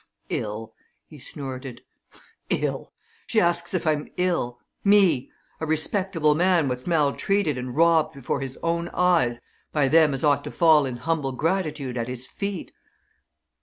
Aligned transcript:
"Ill!" 0.31 0.73
he 1.05 1.19
snorted. 1.19 1.81
"Ill! 2.49 2.91
She 3.27 3.39
asks 3.39 3.75
if 3.75 3.85
I'm 3.85 4.09
ill 4.17 4.57
me, 4.83 5.29
a 5.59 5.67
respectable 5.67 6.33
man 6.33 6.67
what's 6.67 6.87
maltreated 6.87 7.55
and 7.55 7.75
robbed 7.75 8.15
before 8.15 8.41
his 8.41 8.57
own 8.63 8.89
eyes 8.95 9.39
by 9.71 9.87
them 9.87 10.15
as 10.15 10.23
ought 10.23 10.43
to 10.45 10.49
fall 10.49 10.87
in 10.87 10.97
humble 10.97 11.33
gratitude 11.33 11.97
at 11.97 12.07
his 12.07 12.25
feet! 12.25 12.71